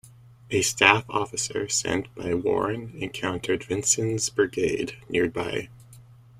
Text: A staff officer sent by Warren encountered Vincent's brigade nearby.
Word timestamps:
A 0.49 0.63
staff 0.63 1.05
officer 1.11 1.69
sent 1.69 2.07
by 2.15 2.33
Warren 2.33 2.95
encountered 2.99 3.63
Vincent's 3.65 4.31
brigade 4.31 4.97
nearby. 5.07 5.69